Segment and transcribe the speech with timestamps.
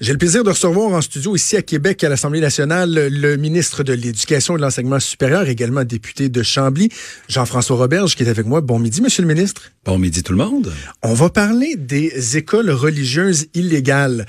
[0.00, 3.82] J'ai le plaisir de recevoir en studio ici à Québec, à l'Assemblée nationale, le ministre
[3.82, 6.88] de l'Éducation et de l'Enseignement supérieur, également député de Chambly,
[7.28, 8.60] Jean-François Roberge, qui est avec moi.
[8.60, 9.72] Bon midi, Monsieur le ministre.
[9.84, 10.72] Bon midi tout le monde.
[11.02, 14.26] On va parler des écoles religieuses illégales.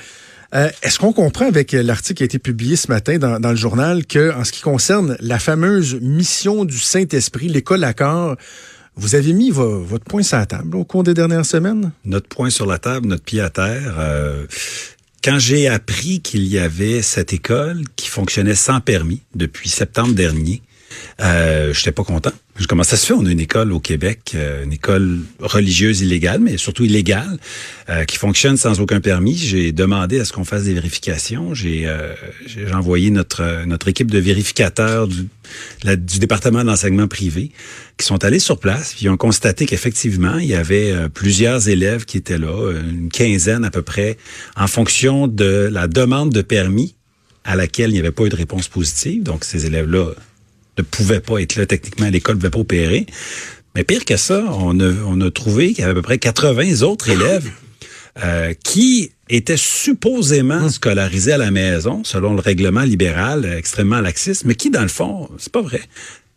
[0.56, 3.56] Euh, Est-ce qu'on comprend avec l'article qui a été publié ce matin dans, dans, le
[3.56, 8.38] journal que, en ce qui concerne la fameuse mission du Saint-Esprit, l'école Accord,
[8.96, 11.92] vous avez mis vo votre point sur la table au cours des dernières semaines?
[12.06, 13.96] Notre point sur la table, notre pied à terre.
[14.00, 14.48] Euh,
[15.24, 20.62] quand j'ai appris qu'il y avait cette école qui fonctionnait sans permis depuis septembre dernier,
[21.22, 22.32] euh, j'étais pas content.
[22.60, 23.18] Je commence à se faire.
[23.18, 27.38] On a une école au Québec, euh, une école religieuse illégale, mais surtout illégale,
[27.90, 29.38] euh, qui fonctionne sans aucun permis.
[29.38, 31.54] J'ai demandé à ce qu'on fasse des vérifications.
[31.54, 32.14] J'ai euh,
[32.74, 35.28] envoyé notre notre équipe de vérificateurs du,
[35.84, 37.52] la, du département d'enseignement privé
[37.98, 38.94] qui sont allés sur place.
[38.94, 43.10] Puis ils ont constaté qu'effectivement, il y avait euh, plusieurs élèves qui étaient là, une
[43.10, 44.18] quinzaine à peu près,
[44.58, 46.96] en fonction de la demande de permis
[47.46, 49.24] à laquelle il n'y avait pas eu de réponse positive.
[49.24, 50.14] Donc ces élèves-là
[50.80, 53.06] ne pouvait pas être là techniquement, l'école ne pouvait pas opérer.
[53.76, 56.18] Mais pire que ça, on a, on a trouvé qu'il y avait à peu près
[56.18, 57.50] 80 autres élèves
[58.24, 60.70] euh, qui étaient supposément hum.
[60.70, 65.30] scolarisés à la maison, selon le règlement libéral extrêmement laxiste, mais qui, dans le fond,
[65.38, 65.82] c'est pas vrai.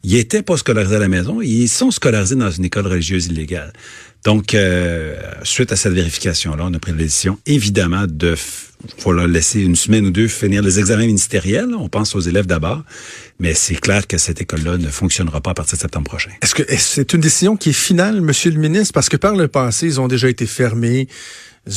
[0.04, 3.72] Ils étaient pas scolarisés à la maison, ils sont scolarisés dans une école religieuse illégale.
[4.24, 8.36] Donc, euh, suite à cette vérification-là, on a pris la décision, évidemment, de
[9.06, 11.74] leur laisser une semaine ou deux finir les examens ministériels.
[11.74, 12.82] On pense aux élèves d'abord.
[13.40, 16.30] Mais c'est clair que cette école-là ne fonctionnera pas à partir de septembre prochain.
[16.40, 18.92] Est-ce que c'est une décision qui est finale, Monsieur le ministre?
[18.92, 21.08] Parce que par le passé, ils ont déjà été fermés.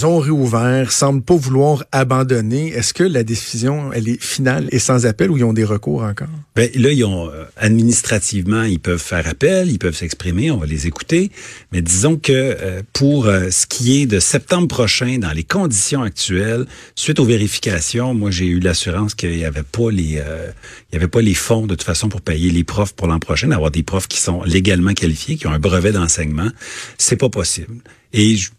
[0.03, 2.69] Ont réouvert, semblent pas vouloir abandonner.
[2.69, 6.01] Est-ce que la décision, elle est finale et sans appel ou ils ont des recours
[6.01, 6.27] encore?
[6.55, 10.65] Ben, là, ils ont, euh, administrativement, ils peuvent faire appel, ils peuvent s'exprimer, on va
[10.65, 11.29] les écouter.
[11.71, 16.01] Mais disons que euh, pour euh, ce qui est de septembre prochain, dans les conditions
[16.01, 16.65] actuelles,
[16.95, 21.07] suite aux vérifications, moi, j'ai eu l'assurance qu'il n'y avait pas les, il y avait
[21.07, 23.83] pas les fonds de toute façon pour payer les profs pour l'an prochain, avoir des
[23.83, 26.49] profs qui sont légalement qualifiés, qui ont un brevet d'enseignement.
[26.97, 27.75] C'est pas possible.
[28.13, 28.49] Et je,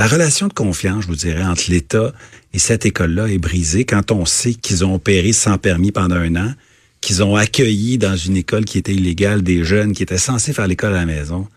[0.00, 2.14] la relation de confiance, je vous dirais, entre l'État
[2.54, 6.36] et cette école-là est brisée quand on sait qu'ils ont opéré sans permis pendant un
[6.36, 6.54] an,
[7.02, 10.66] qu'ils ont accueilli dans une école qui était illégale des jeunes qui étaient censés faire
[10.66, 11.48] l'école à la maison.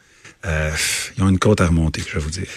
[0.46, 0.72] Euh,
[1.16, 2.48] ils ont une côte à remonter, je vais vous dire.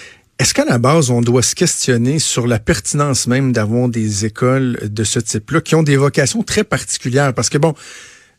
[0.40, 4.80] Est-ce qu'à la base, on doit se questionner sur la pertinence même d'avoir des écoles
[4.90, 7.32] de ce type-là qui ont des vocations très particulières?
[7.32, 7.76] Parce que bon,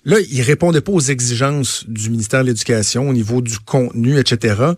[0.03, 4.73] là, ils répondaient pas aux exigences du ministère de l'Éducation au niveau du contenu, etc.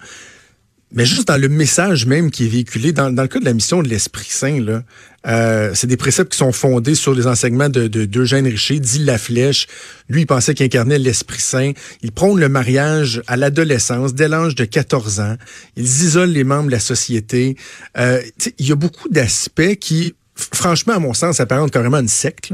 [0.91, 3.53] Mais juste dans le message même qui est véhiculé, dans, dans le cas de la
[3.53, 4.81] mission de l'Esprit Saint, là,
[5.27, 8.99] euh, c'est des préceptes qui sont fondés sur les enseignements de, de, d'Eugène Richer, dit
[8.99, 9.67] La Flèche.
[10.07, 11.73] Lui, il pensait qu'il incarnait l'Esprit Saint.
[12.01, 15.35] Il prône le mariage à l'adolescence, dès l'âge de 14 ans.
[15.75, 17.55] Ils isolent les membres de la société.
[17.97, 18.21] Euh,
[18.57, 22.53] il y a beaucoup d'aspects qui, franchement, à mon sens, apparentent carrément une secte.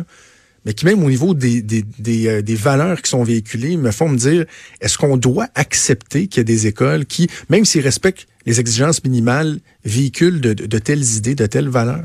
[0.66, 3.92] Mais qui même au niveau des, des, des, euh, des, valeurs qui sont véhiculées me
[3.92, 4.46] font me dire,
[4.82, 9.04] est-ce qu'on doit accepter qu'il y a des écoles qui, même s'ils respectent les exigences
[9.04, 12.04] minimales, véhiculent de, de, de telles idées, de telles valeurs?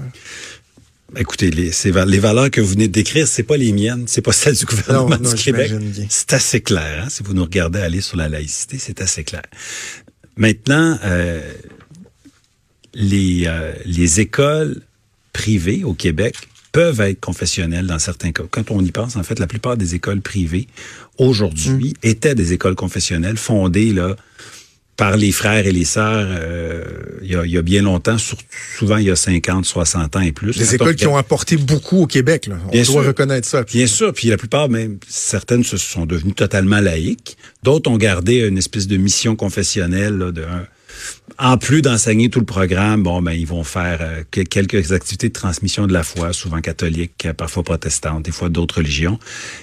[1.17, 1.73] Écoutez, les,
[2.07, 4.65] les valeurs que vous venez de décrire, c'est pas les miennes, c'est pas celles du
[4.65, 5.73] gouvernement non, non, du Québec.
[6.09, 7.05] C'est assez clair.
[7.05, 7.09] Hein?
[7.11, 9.43] Si vous nous regardez aller sur la laïcité, c'est assez clair.
[10.37, 11.41] Maintenant, euh,
[12.95, 14.83] les, euh, les écoles
[15.33, 16.37] privées au Québec
[16.73, 18.45] peuvent être confessionnelles dans certains cas.
[18.51, 20.69] Quand on y pense, en fait, la plupart des écoles privées
[21.19, 22.09] aujourd'hui mm.
[22.09, 24.17] étaient des écoles confessionnelles fondées là
[25.01, 26.85] par les frères et les sœurs euh,
[27.23, 28.17] il, y a, il, y a, bien longtemps,
[28.77, 30.59] souvent il y a 50, 60 ans et plus.
[30.59, 32.57] Des écoles qui ont apporté beaucoup au Québec, là.
[32.67, 33.63] on bien doit sûr, reconnaître ça.
[33.63, 38.47] Bien sûr, puis la plupart, même certaines se sont devenues totalement laïques, d'autres ont gardé
[38.47, 40.67] une espèce de mission confessionnelle là, de un,
[41.39, 45.33] en plus d'enseigner tout le programme, bon, ben, ils vont faire euh, quelques activités de
[45.33, 49.19] transmission de la foi, souvent catholique, parfois protestante, des fois d'autres religions.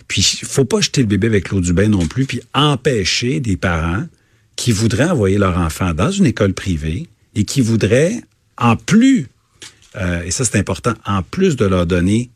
[0.07, 3.57] Puis, faut pas jeter le bébé avec l'eau du bain non plus, puis empêcher des
[3.57, 4.05] parents
[4.55, 8.21] qui voudraient envoyer leur enfant dans une école privée et qui voudraient,
[8.57, 9.27] en plus,
[9.95, 12.31] euh, et ça c'est important, en plus de leur donner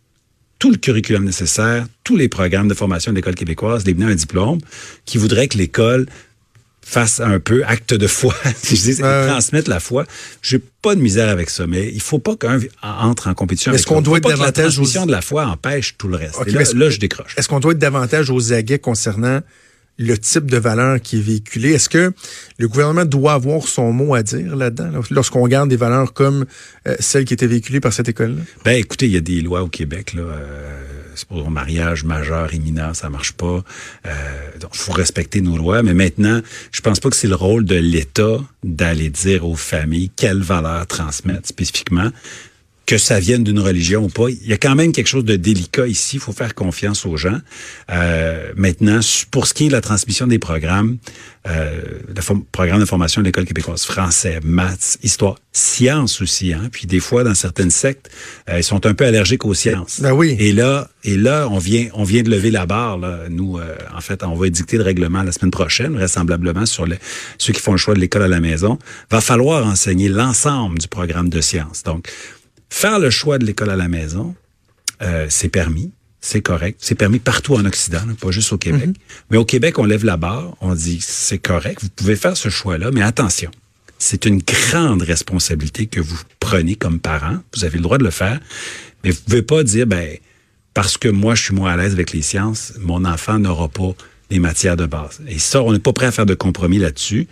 [0.59, 4.59] tout le curriculum nécessaire, tous les programmes de formation de l'école québécoise, les un diplôme,
[5.05, 6.05] qui voudraient que l'école
[6.83, 10.05] fasse un peu acte de foi, si je dis, euh, transmettre la foi.
[10.41, 13.71] J'ai pas de misère avec ça, mais il faut pas qu'un entre en compétition.
[13.71, 15.05] Est-ce qu'on doit être davantage que la transmission aux...
[15.05, 16.39] de la foi empêche tout le reste.
[16.39, 17.35] Okay, là, là, je décroche.
[17.37, 19.41] Est-ce qu'on doit être davantage aux aguets concernant
[19.97, 21.73] le type de valeur qui est véhiculé?
[21.73, 22.11] Est-ce que
[22.57, 26.45] le gouvernement doit avoir son mot à dire là-dedans, lorsqu'on garde des valeurs comme
[26.87, 28.41] euh, celles qui étaient véhiculées par cette école-là?
[28.65, 30.23] Ben, écoutez, il y a des lois au Québec, là.
[30.23, 33.63] Euh pour un mariage majeur imminent, ça marche pas.
[34.05, 34.11] Euh,
[34.59, 35.83] donc, faut respecter nos lois.
[35.83, 36.41] Mais maintenant,
[36.71, 40.87] je pense pas que c'est le rôle de l'État d'aller dire aux familles quelles valeurs
[40.87, 42.11] transmettre spécifiquement
[42.91, 44.27] que ça vienne d'une religion ou pas.
[44.29, 46.17] Il y a quand même quelque chose de délicat ici.
[46.17, 47.39] Il faut faire confiance aux gens.
[47.89, 48.99] Euh, maintenant,
[49.31, 50.97] pour ce qui est de la transmission des programmes,
[51.47, 51.79] euh,
[52.09, 56.51] le programme de formation de l'École québécoise, français, maths, histoire, sciences aussi.
[56.51, 56.67] Hein?
[56.69, 58.09] Puis des fois, dans certaines sectes,
[58.49, 60.01] euh, ils sont un peu allergiques aux sciences.
[60.01, 60.35] Ben oui.
[60.37, 62.97] Et là, et là, on vient, on vient de lever la barre.
[62.97, 63.21] Là.
[63.29, 66.97] Nous, euh, en fait, on va édicter le règlement la semaine prochaine, vraisemblablement sur les,
[67.37, 68.77] ceux qui font le choix de l'école à la maison.
[69.09, 71.83] Va falloir enseigner l'ensemble du programme de sciences.
[71.83, 72.09] Donc,
[72.71, 74.33] Faire le choix de l'école à la maison,
[75.01, 75.91] euh, c'est permis,
[76.21, 76.79] c'est correct.
[76.81, 78.87] C'est permis partout en Occident, pas juste au Québec.
[78.87, 78.93] Mhm.
[79.29, 82.47] Mais au Québec, on lève la barre, on dit c'est correct, vous pouvez faire ce
[82.47, 83.51] choix-là, mais attention,
[83.99, 87.39] c'est une grande responsabilité que vous prenez comme parent.
[87.53, 88.39] Vous avez le droit de le faire,
[89.03, 90.17] mais vous pouvez pas dire ben
[90.73, 93.93] parce que moi je suis moins à l'aise avec les sciences, mon enfant n'aura pas
[94.29, 95.19] les matières de base.
[95.27, 97.27] Et ça, on n'est pas prêt à faire de compromis là-dessus.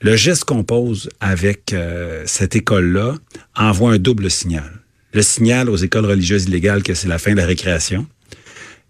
[0.00, 3.14] Le geste qu'on pose avec euh, cette école-là
[3.56, 4.70] envoie un double signal.
[5.12, 8.06] Le signal aux écoles religieuses illégales que c'est la fin de la récréation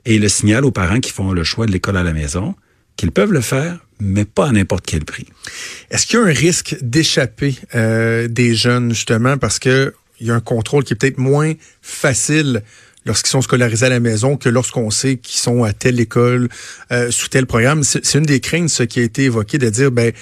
[0.04, 2.54] et le signal aux parents qui font le choix de l'école à la maison
[2.96, 5.26] qu'ils peuvent le faire, mais pas à n'importe quel prix.
[5.90, 10.30] Est-ce qu'il y a un risque d'échapper euh, des jeunes, justement, parce que il y
[10.30, 11.52] a un contrôle qui est peut-être moins
[11.82, 12.62] facile
[13.06, 16.48] lorsqu'ils sont scolarisés à la maison que lorsqu'on sait qu'ils sont à telle école,
[16.92, 17.84] euh, sous tel programme.
[17.84, 20.12] C'est une des craintes, ce qui a été évoqué, de dire, ben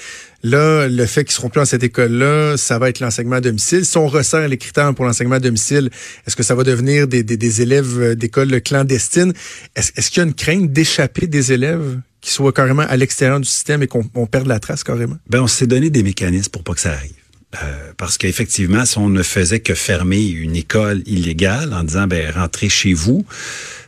[0.43, 3.85] là, le fait qu'ils seront plus dans cette école-là, ça va être l'enseignement à domicile.
[3.85, 5.91] Si on resserre les critères pour l'enseignement à domicile,
[6.27, 9.33] est-ce que ça va devenir des, des, des élèves d'école clandestines?
[9.75, 13.41] Est-ce est qu'il y a une crainte d'échapper des élèves qui soient carrément à l'extérieur
[13.41, 15.17] du système et qu'on perde la trace carrément?
[15.29, 17.24] Ben, on s'est donné des mécanismes pour pas que ça arrive.
[17.63, 22.31] Euh, parce qu'effectivement, si on ne faisait que fermer une école illégale en disant, ben,
[22.31, 23.25] rentrez chez vous,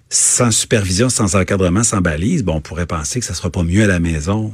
[0.09, 3.83] sans supervision, sans encadrement, sans balise, bon, on pourrait penser que ça sera pas mieux
[3.83, 4.53] à la maison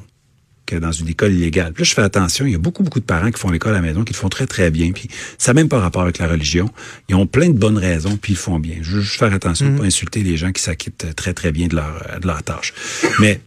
[0.64, 1.72] que dans une école illégale.
[1.72, 3.72] Puis là, je fais attention, il y a beaucoup, beaucoup de parents qui font l'école
[3.72, 4.92] à la maison, qui le font très, très bien.
[4.92, 6.70] Puis ça n'a même pas rapport avec la religion.
[7.08, 8.76] Ils ont plein de bonnes raisons, puis ils le font bien.
[8.80, 9.78] Je veux juste faire attention de mm.
[9.78, 12.72] pas insulter les gens qui s'acquittent très, très bien de leur, de leur tâche.
[13.20, 13.40] Mais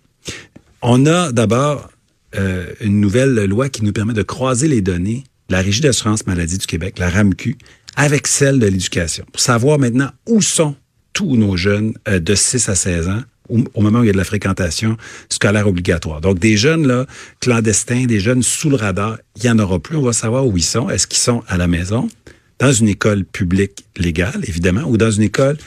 [0.82, 1.90] on a d'abord
[2.36, 6.58] euh, une nouvelle loi qui nous permet de croiser les données la Régie d'assurance maladie
[6.58, 7.58] du Québec, la RAMQ,
[7.96, 10.76] avec celle de l'éducation, pour savoir maintenant où sont
[11.14, 14.14] tous nos jeunes euh, de 6 à 16 ans au, moment où il y a
[14.14, 14.98] de la fréquentation
[15.30, 16.22] scolaire obligatoire.
[16.22, 17.06] Donc, des jeunes là,
[17.40, 19.98] clandestins, des jeunes sous le radar, il n'y en aura plus.
[19.98, 20.90] On va savoir où ils sont.
[20.90, 22.10] Est-ce qu'ils sont à la maison,
[22.60, 25.58] dans une école publique légale, évidemment, ou dans une école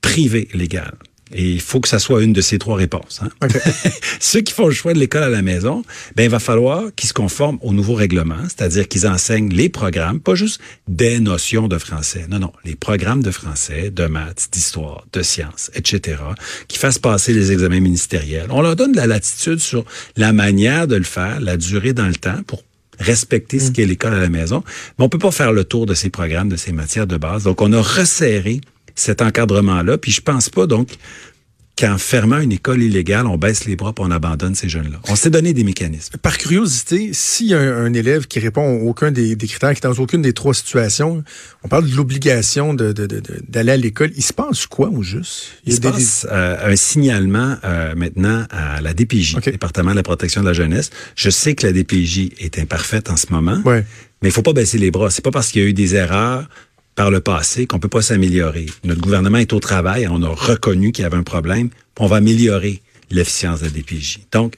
[0.00, 0.94] privée légale?
[1.32, 3.20] Et il faut que ça soit une de ces trois réponses.
[3.22, 3.48] Hein?
[4.20, 5.82] Ceux qui font le choix de l'école à la maison,
[6.16, 10.20] ben il va falloir qu'ils se conforment au nouveau règlement, c'est-à-dire qu'ils enseignent les programmes,
[10.20, 12.26] pas juste des notions de français.
[12.28, 16.18] Non, non, les programmes de français, de maths, d'histoire, de sciences, etc.,
[16.68, 18.46] qui fassent passer les examens ministériels.
[18.50, 19.84] On leur donne de la latitude sur
[20.16, 22.62] la manière de le faire, la durée dans le temps pour
[23.00, 23.72] respecter ce mm.
[23.72, 24.62] qu'est l'école à la maison.
[24.98, 27.44] Mais on peut pas faire le tour de ces programmes, de ces matières de base.
[27.44, 28.60] Donc, on a resserré
[28.94, 29.98] cet encadrement-là.
[29.98, 30.88] Puis je pense pas donc
[31.80, 35.00] qu'en fermant une école illégale, on baisse les bras et on abandonne ces jeunes-là.
[35.08, 36.18] On s'est donné des mécanismes.
[36.18, 39.88] Par curiosité, s'il y a un, élève qui répond à aucun des, critères, qui est
[39.88, 41.24] dans aucune des trois situations,
[41.64, 44.10] on parle de l'obligation d'aller de, de, à l'école.
[44.16, 45.52] Il se passe quoi au juste?
[45.64, 50.42] Il, se passe euh, un signalement euh, maintenant à la DPJ, Département de la protection
[50.42, 50.90] de la jeunesse.
[51.16, 54.76] Je sais que la DPJ est imparfaite en ce moment, mais il faut pas baisser
[54.76, 55.10] les bras.
[55.10, 56.46] C'est pas parce qu'il y a eu des erreurs
[56.94, 58.66] par le passé qu'on peut pas s'améliorer.
[58.84, 62.16] Notre gouvernement est au travail, on a reconnu qu'il y avait un problème, on va
[62.16, 64.20] améliorer l'efficience de la DPJ.
[64.32, 64.54] Donc,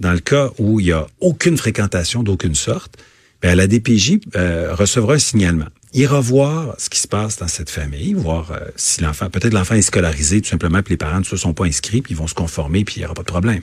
[0.00, 2.96] dans le cas où il y a aucune fréquentation d'aucune sorte,
[3.40, 5.66] ben, la DPJ euh, recevra un signalement.
[5.94, 9.74] Ira voir ce qui se passe dans cette famille, voir euh, si l'enfant, peut-être l'enfant
[9.74, 12.26] est scolarisé tout simplement, puis les parents ne se sont pas inscrits, puis ils vont
[12.26, 13.62] se conformer, puis il n'y aura pas de problème.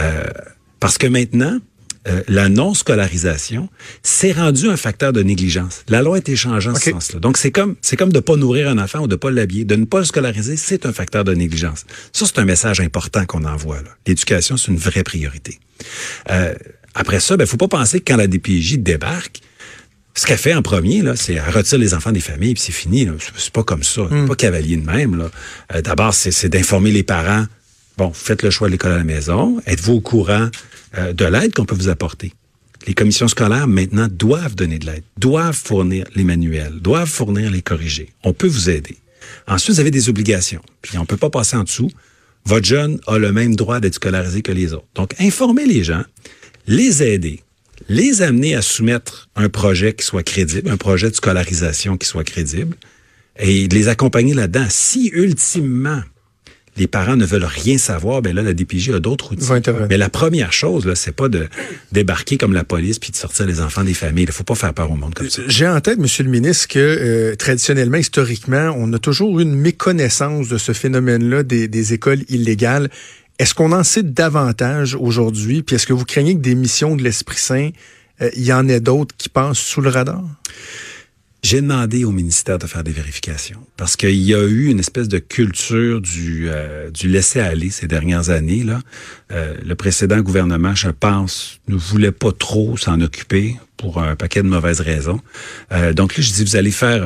[0.00, 0.24] Euh,
[0.80, 1.58] parce que maintenant,
[2.08, 3.68] euh, la non-scolarisation,
[4.02, 5.84] c'est rendu un facteur de négligence.
[5.88, 7.20] La loi a été changée en ce sens-là.
[7.20, 9.64] Donc, c'est comme, c'est comme de pas nourrir un enfant ou de pas l'habiller.
[9.64, 11.84] De ne pas le scolariser, c'est un facteur de négligence.
[12.12, 13.78] Ça, c'est un message important qu'on envoie.
[14.06, 15.60] L'éducation, c'est une vraie priorité.
[16.30, 16.54] Euh,
[16.94, 19.40] après ça, ben, faut pas penser que quand la DPJ débarque,
[20.14, 22.72] ce qu'elle fait en premier, là, c'est elle retire les enfants des familles, puis c'est
[22.72, 23.08] fini.
[23.36, 24.02] C'est pas comme ça.
[24.02, 24.26] Hmm.
[24.26, 25.16] pas cavalier de même.
[25.16, 25.30] Là.
[25.74, 27.46] Euh, d'abord, c'est d'informer les parents.
[27.98, 29.60] Bon, faites le choix de l'école à la maison.
[29.66, 30.48] Êtes-vous au courant
[30.98, 32.32] euh, de l'aide qu'on peut vous apporter?
[32.86, 37.62] Les commissions scolaires, maintenant, doivent donner de l'aide, doivent fournir les manuels, doivent fournir les
[37.62, 38.10] corrigés.
[38.24, 38.96] On peut vous aider.
[39.46, 40.62] Ensuite, vous avez des obligations.
[40.80, 41.90] Puis on ne peut pas passer en dessous.
[42.44, 44.88] votre jeune a le même droit d'être scolarisé que les autres.
[44.94, 46.02] Donc, informer les gens,
[46.66, 47.42] les aider,
[47.88, 52.24] les amener à soumettre un projet qui soit crédible, un projet de scolarisation qui soit
[52.24, 52.76] crédible,
[53.38, 54.66] et les accompagner là-dedans.
[54.68, 56.02] Si ultimement
[56.76, 59.46] les parents ne veulent rien savoir, ben là, la DPJ a d'autres outils.
[59.90, 61.48] Mais la première chose, là, c'est pas de
[61.92, 64.24] débarquer comme la police puis de sortir les enfants des familles.
[64.24, 65.42] Il faut pas faire peur au monde comme ça.
[65.48, 69.54] J'ai en tête, Monsieur le ministre, que euh, traditionnellement, historiquement, on a toujours eu une
[69.54, 72.88] méconnaissance de ce phénomène-là des, des écoles illégales.
[73.38, 75.62] Est-ce qu'on en sait davantage aujourd'hui?
[75.62, 77.70] Puis est-ce que vous craignez que des missions de l'Esprit Saint,
[78.22, 80.22] euh, il y en ait d'autres qui passent sous le radar?
[81.44, 85.08] J'ai demandé au ministère de faire des vérifications parce qu'il y a eu une espèce
[85.08, 88.62] de culture du, euh, du laisser-aller ces dernières années.
[88.62, 88.80] Là.
[89.32, 94.40] Euh, le précédent gouvernement, je pense, ne voulait pas trop s'en occuper pour un paquet
[94.44, 95.18] de mauvaises raisons.
[95.72, 97.04] Euh, donc là, je dis, vous allez faire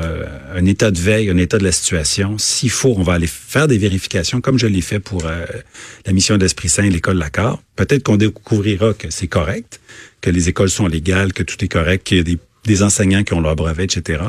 [0.55, 2.37] un état de veille, un état de la situation.
[2.37, 6.37] S'il faut, on va aller faire des vérifications, comme je l'ai fait pour la mission
[6.37, 7.63] d'Esprit Saint et l'école Lacard.
[7.75, 9.81] Peut-être qu'on découvrira que c'est correct,
[10.21, 13.23] que les écoles sont légales, que tout est correct, qu'il y a des des enseignants
[13.23, 14.21] qui ont leur brevet, etc.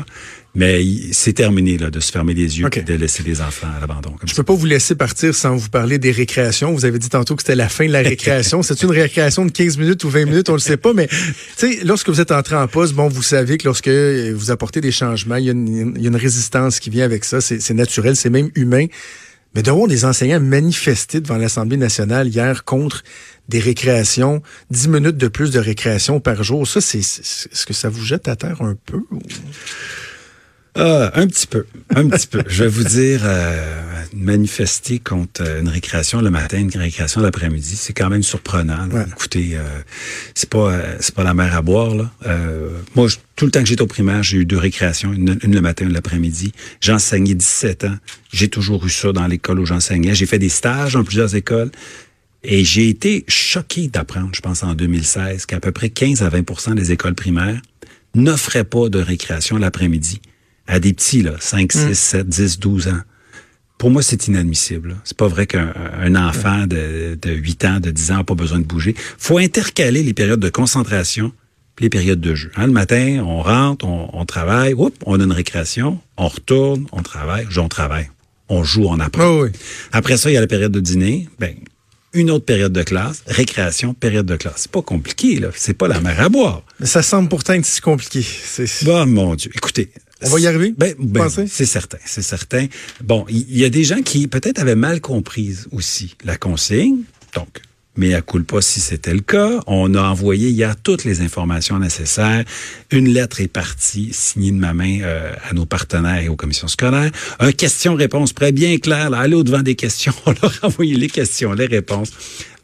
[0.54, 3.80] Mais c'est terminé là, de se fermer les yeux et de laisser les enfants à
[3.80, 4.16] l'abandon.
[4.24, 6.72] Je ne peux pas vous laisser partir sans vous parler des récréations.
[6.72, 8.62] Vous avez dit tantôt que c'était la fin de la récréation.
[8.62, 10.92] c'est une récréation de 15 minutes ou 20 minutes, on le sait pas.
[10.94, 11.08] Mais
[11.84, 15.36] lorsque vous êtes entré en poste, bon, vous savez que lorsque vous apportez des changements,
[15.36, 17.40] y il y a une résistance qui vient avec ça.
[17.40, 18.86] C'est naturel, c'est même humain.
[19.54, 23.02] Mais de voir des enseignants manifester devant l'Assemblée nationale hier contre
[23.48, 27.88] des récréations, 10 minutes de plus de récréation par jour, ça, c'est est-ce que ça
[27.88, 29.00] vous jette à terre un peu?
[30.78, 32.42] Euh, un petit peu, un petit peu.
[32.46, 37.76] Je vais vous dire, euh, manifester contre euh, une récréation le matin, une récréation l'après-midi,
[37.76, 38.88] c'est quand même surprenant.
[39.06, 39.62] Écoutez, euh,
[40.34, 42.10] c'est pas euh, c'est pas la mer à boire là.
[42.94, 45.86] moi, tout le temps que j'étais au primaire, j'ai eu deux récréations, une, le matin,
[45.86, 46.52] une l'après-midi.
[46.80, 47.96] J'ai enseigné 17 ans.
[48.32, 50.14] J'ai toujours eu ça dans l'école où j'enseignais.
[50.14, 51.70] J'ai fait des stages dans plusieurs écoles.
[52.44, 56.74] Et j'ai été choqué d'apprendre, je pense en 2016, qu'à peu près 15 à 20%
[56.74, 57.60] des écoles primaires
[58.14, 60.20] n'offraient pas de récréation l'après-midi
[60.68, 63.00] à des petits, là, 5, 6, 7, 10, 12 ans.
[63.78, 64.96] Pour moi, c'est inadmissible.
[65.04, 68.58] C'est pas vrai qu'un enfant de, de 8 ans, de 10 ans n'a pas besoin
[68.58, 68.94] de bouger.
[69.18, 71.32] faut intercaler les périodes de concentration
[71.80, 72.50] les périodes de jeu.
[72.56, 74.74] Hein, le matin, on rentre, on, travaille,
[75.06, 78.10] on a une récréation, on retourne, on travaille, on travaille.
[78.48, 79.44] On joue, on apprend.
[79.92, 81.28] Après ça, il y a la période de dîner.
[81.38, 81.54] Ben,
[82.12, 84.54] une autre période de classe, récréation, période de classe.
[84.56, 85.48] C'est pas compliqué, là.
[85.54, 86.62] C'est pas la mer à boire.
[86.80, 88.24] Mais ça semble pourtant être si compliqué.
[88.82, 89.50] Bah, mon Dieu.
[89.54, 89.90] Écoutez,
[90.22, 90.74] on va y arriver?
[90.76, 92.66] Ben, ben c'est certain, c'est certain.
[93.02, 97.02] Bon, il y, a des gens qui peut-être avaient mal compris aussi la consigne.
[97.34, 97.60] Donc,
[97.98, 99.60] mais à pas si c'était le cas.
[99.66, 102.44] On a envoyé hier toutes les informations nécessaires.
[102.90, 106.68] Une lettre est partie, signée de ma main euh, à nos partenaires et aux commissions
[106.68, 107.10] scolaires.
[107.40, 109.10] Un question-réponse prêt bien clair.
[109.10, 110.14] Là, aller au-devant des questions.
[110.26, 112.12] On leur a envoyé les questions, les réponses.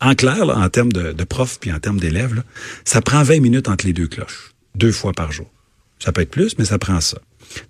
[0.00, 2.42] En clair, en termes de, de profs puis en termes d'élèves,
[2.84, 5.50] ça prend 20 minutes entre les deux cloches, deux fois par jour.
[5.98, 7.18] Ça peut être plus, mais ça prend ça.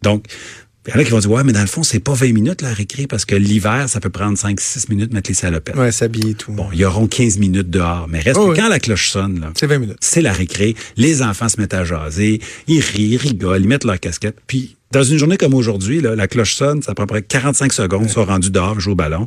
[0.03, 0.27] Donc,
[0.87, 2.33] il y en a qui vont dire, ouais, mais dans le fond, c'est pas 20
[2.33, 5.77] minutes la récré parce que l'hiver, ça peut prendre 5-6 minutes mettre les salopettes.
[5.77, 6.53] Ouais, s'habiller et tout.
[6.53, 8.07] Bon, ils auront 15 minutes dehors.
[8.09, 9.53] Mais reste quand la cloche sonne, là.
[9.55, 9.97] C'est 20 minutes.
[10.01, 10.77] C'est la récré.
[10.97, 12.41] Les enfants se mettent à jaser.
[12.67, 14.37] Ils rient, ils rigolent, ils mettent leur casquette.
[14.47, 17.73] Puis, dans une journée comme aujourd'hui, la cloche sonne, ça prend à peu près 45
[17.73, 19.27] secondes, ils sont rendus dehors, jouer au ballon.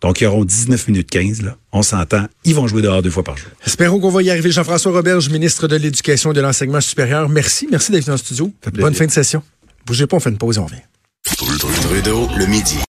[0.00, 1.56] Donc, ils auront 19 minutes 15, là.
[1.72, 2.26] On s'entend.
[2.44, 3.48] Ils vont jouer dehors deux fois par jour.
[3.66, 4.50] Espérons qu'on va y arriver.
[4.50, 7.28] Jean-François Roberge, ministre de l'Éducation et de l'Enseignement supérieur.
[7.28, 7.66] Merci.
[7.70, 8.52] Merci d'être dans le studio.
[8.74, 9.42] Bonne fin de session.
[9.86, 10.82] Bougez pas, on fait une pause et on revient.
[11.24, 12.76] Trudeau, le midi.